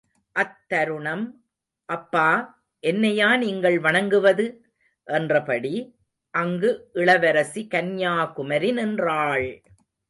[0.35, 1.25] அத்தருணம்,
[1.89, 4.45] அப்பா.என்னையா நீங்கள் வணங்குவது?
[5.07, 5.73] என்றபடி,
[6.33, 9.47] அங்கு இளவரசி கன்யாகுமரி நின்றாள்!